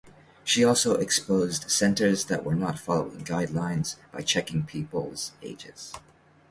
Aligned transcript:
She 0.43 0.63
also 0.65 0.95
exposed 0.95 1.69
centres 1.69 2.25
that 2.25 2.43
were 2.43 2.55
not 2.55 2.79
following 2.79 3.23
guidelines 3.23 3.97
by 4.11 4.23
checking 4.23 4.63
peoples 4.63 5.33
ages. 5.43 5.93